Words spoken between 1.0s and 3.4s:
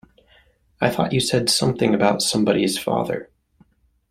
you said something about somebody's father.